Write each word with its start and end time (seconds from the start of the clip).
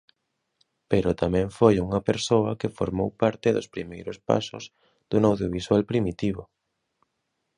Pero 0.91 1.17
tamén 1.21 1.47
foi 1.59 1.75
unha 1.85 2.01
persoa 2.09 2.57
que 2.59 2.73
formou 2.77 3.09
parte 3.21 3.47
dos 3.55 3.67
primeiros 3.75 4.17
pasos 4.29 4.63
dun 5.09 5.21
audiovisual 5.29 5.81
primitivo. 5.91 6.43